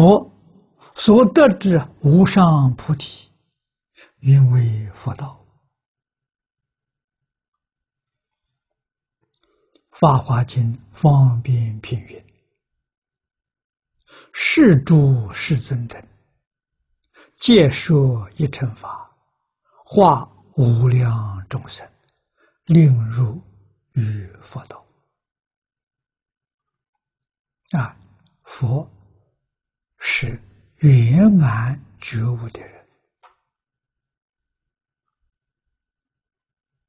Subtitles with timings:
[0.00, 0.32] 佛
[0.94, 3.30] 所得之无上菩提，
[4.18, 5.38] 名为佛道。
[10.00, 12.24] 《法华经》方便品云
[14.32, 16.02] ：“是诸世尊等，
[17.36, 19.14] 皆说一乘法，
[19.84, 21.86] 化无量众生，
[22.64, 23.38] 令入
[23.92, 24.82] 于佛道。”
[27.76, 27.94] 啊，
[28.44, 28.90] 佛
[30.00, 30.36] 是
[30.78, 32.86] 圆满觉悟的人。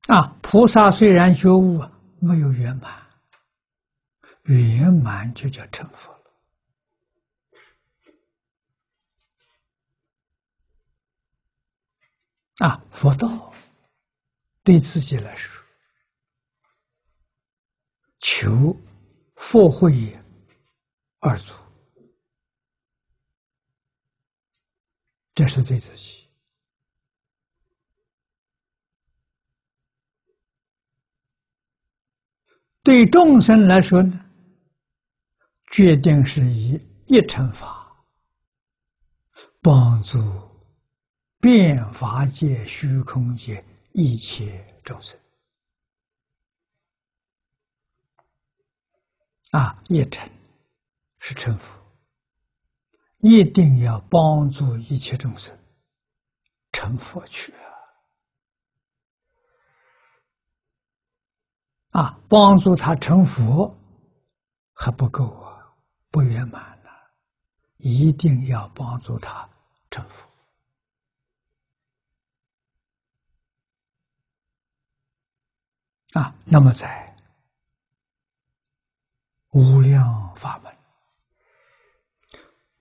[0.07, 1.79] 啊，菩萨虽然觉悟，
[2.19, 2.99] 没有圆满。
[4.45, 6.21] 圆满就叫成佛了
[12.67, 12.83] 啊！
[12.91, 13.53] 佛道
[14.63, 15.63] 对自己来说，
[18.19, 18.75] 求
[19.35, 20.19] 佛慧
[21.19, 21.53] 二足，
[25.33, 26.27] 这是对自己；
[32.83, 34.25] 对众生来说呢？
[35.71, 38.05] 决定是以一乘法
[39.61, 40.19] 帮助
[41.39, 45.17] 变法界、虚空界一切众生
[49.51, 49.81] 啊！
[49.87, 50.29] 一乘
[51.19, 51.80] 是成佛，
[53.21, 55.57] 一定要帮助一切众生
[56.71, 57.53] 成佛去
[61.91, 62.01] 啊！
[62.01, 63.77] 啊，帮助他成佛
[64.73, 65.75] 还不够啊！
[66.09, 66.89] 不圆满了，
[67.77, 69.47] 一定要帮助他
[69.89, 70.27] 成佛
[76.13, 76.33] 啊！
[76.45, 77.15] 那么在
[79.51, 80.73] 无量法门、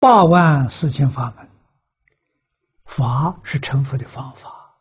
[0.00, 1.46] 八万四千法门，
[2.86, 4.74] 法是成佛的方法，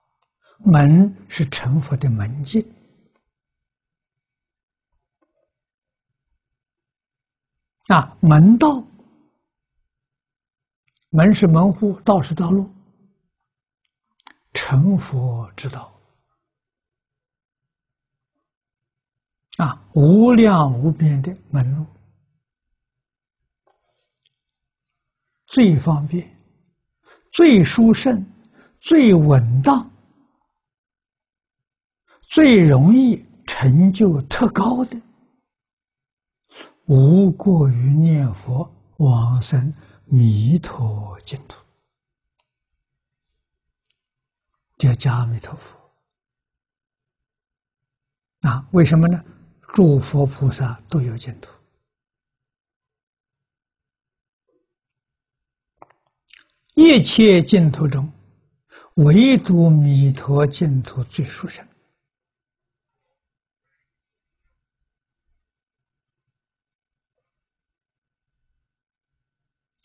[0.59, 2.65] 门是成佛的门径。
[7.87, 8.81] 啊，门道，
[11.09, 12.71] 门是门户，道是道路，
[14.53, 15.93] 成佛之道。
[19.57, 21.85] 啊，无量无边的门路，
[25.49, 26.29] 最方便、
[27.31, 28.23] 最殊胜、
[28.79, 29.89] 最稳当、
[32.21, 35.01] 最容易成就特高的。
[36.85, 39.73] 无过于念佛往生
[40.05, 41.55] 弥陀净土，
[44.77, 45.75] 叫加阿弥陀佛。
[48.41, 49.23] 啊，为什么呢？
[49.73, 51.51] 诸佛菩萨都有净土，
[56.81, 58.09] 一切净土中，
[58.95, 61.67] 唯独弥陀净土最殊胜。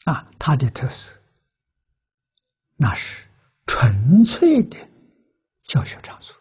[0.04, 1.20] 啊，它的特色，
[2.76, 3.26] 那是
[3.66, 4.76] 纯粹的
[5.64, 6.36] 教学场所。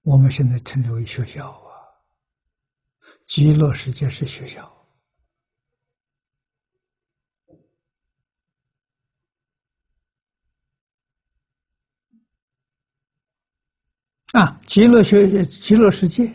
[0.00, 1.84] 我们现在称之为学校啊，
[3.26, 4.73] 极乐世界是学校
[14.34, 16.28] 啊，极乐学极乐世界，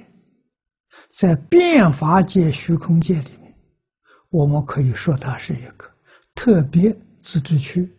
[1.10, 3.54] 在变法界、虚空界里面。
[4.30, 5.94] 我们可以说，它是一个
[6.34, 7.94] 特别自治区。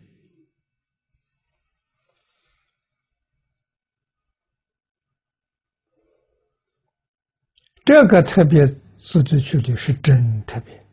[7.85, 8.65] 这个特别
[8.97, 10.83] 自治区里是真特别，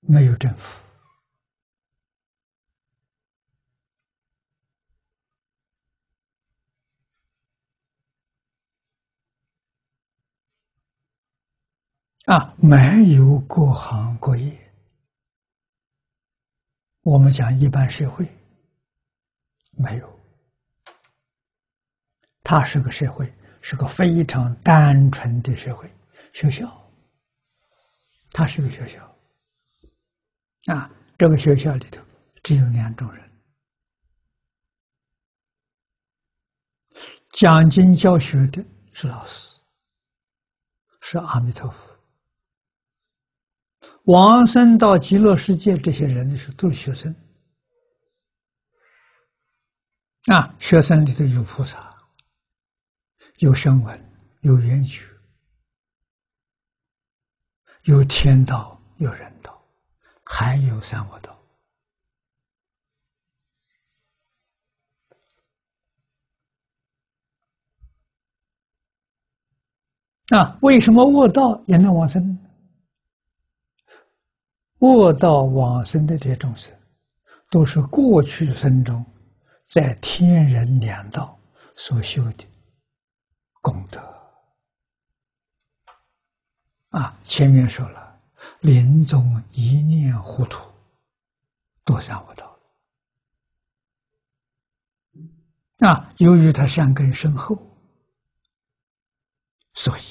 [0.00, 0.80] 没有政府。
[12.26, 12.76] 啊，没
[13.14, 14.56] 有各行各业。
[17.02, 18.24] 我们讲一般社会，
[19.72, 20.20] 没有。
[22.44, 25.92] 它是个社会，是个非常单纯的社会。
[26.32, 26.90] 学校，
[28.30, 29.16] 它是个学校。
[30.72, 32.00] 啊，这个学校里头
[32.44, 33.30] 只有两种人：
[37.32, 39.60] 讲经教学的是老师，
[41.00, 41.91] 是阿弥陀佛。
[44.04, 47.14] 往生到极乐世界，这些人是都是学生
[50.26, 50.54] 啊。
[50.58, 51.94] 学生里头有菩萨，
[53.38, 55.04] 有声闻，有缘觉，
[57.84, 59.64] 有天道，有人道，
[60.24, 61.38] 还有三恶道。
[70.28, 72.38] 那为什么恶道也能往生？
[74.82, 76.76] 恶道往生的这些众生，
[77.50, 79.04] 都是过去生中
[79.66, 81.38] 在天人两道
[81.76, 82.44] 所修的
[83.60, 84.00] 功德。
[86.88, 88.20] 啊，前面说了，
[88.60, 90.60] 临终一念糊涂，
[91.84, 92.58] 堕三恶道。
[95.78, 97.56] 啊，由于他善根深厚，
[99.74, 100.02] 所以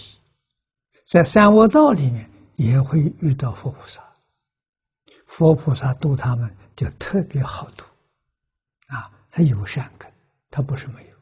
[1.04, 4.02] 在三恶道里面也会遇到佛菩萨。
[5.32, 7.86] 佛菩萨度他们就特别好度，
[8.88, 10.14] 啊，他有善根，
[10.50, 11.18] 他不是没有。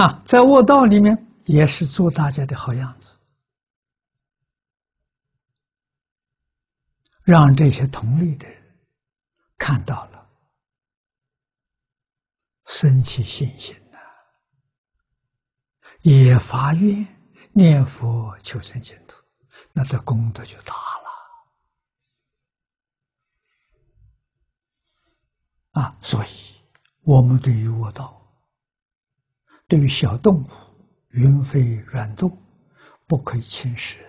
[0.00, 3.18] 啊，在卧道里面也是做大家的好样子，
[7.24, 8.62] 让这些同类的人
[9.58, 10.30] 看到了，
[12.66, 13.98] 生起信心呐，
[16.02, 17.04] 也发愿
[17.52, 19.16] 念佛求生净土，
[19.72, 21.10] 那这功德就大了。
[25.72, 26.28] 啊，所以
[27.02, 28.16] 我们对于卧道。
[29.68, 30.48] 对于小动物，
[31.10, 32.36] 云飞软动，
[33.06, 34.04] 不可以轻视。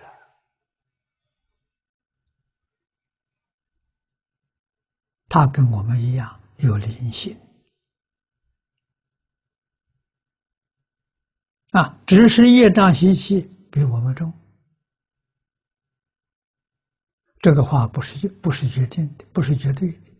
[5.28, 7.38] 它跟我们一样有灵性
[11.72, 14.32] 啊，只是业障习气比我们重。
[17.40, 20.12] 这个话不是不是决定的，不是绝对的。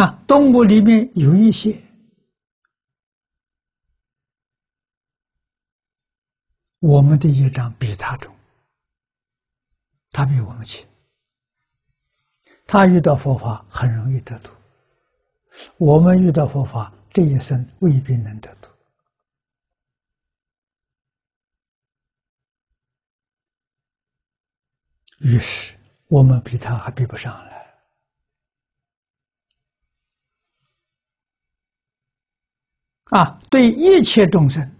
[0.00, 1.82] 啊，动物里面有一些，
[6.78, 8.32] 我们的业障比他重，
[10.12, 10.86] 他比我们轻，
[12.64, 14.50] 他遇到佛法很容易得度，
[15.76, 18.68] 我们遇到佛法这一生未必能得度，
[25.18, 25.74] 于是
[26.08, 27.50] 我们比他还比不上了。
[33.10, 34.70] 啊，对一切众生、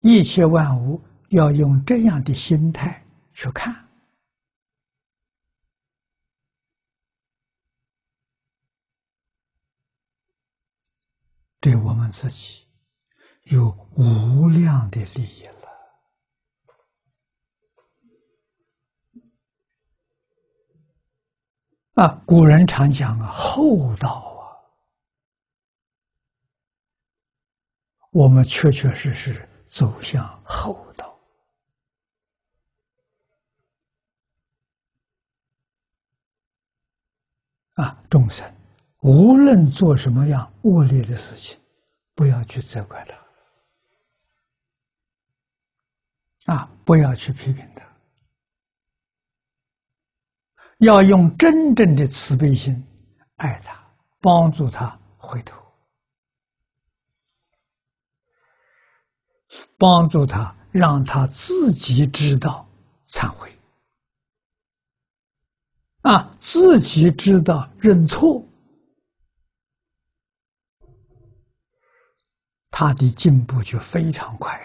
[0.00, 0.98] 一切万物，
[1.28, 3.04] 要用这样的心态
[3.34, 3.83] 去看，
[11.64, 12.66] 对我们自己
[13.44, 15.52] 有无量的利益了。
[21.94, 24.60] 啊，古人常讲啊，厚道啊。
[28.12, 31.18] 我们确确实实走向厚道
[37.72, 38.04] 啊！
[38.10, 38.54] 众生
[39.04, 41.58] 无论做什么样恶劣的事情，
[42.14, 43.14] 不要去责怪他。
[46.54, 47.86] 啊，不要去批评他，
[50.78, 52.82] 要用真正的慈悲心
[53.36, 53.78] 爱他，
[54.20, 55.62] 帮助他回头。
[59.76, 62.66] 帮助他，让他自己知道
[63.06, 63.52] 忏悔，
[66.00, 68.42] 啊，自己知道认错，
[72.76, 74.60] 他的进步就非常快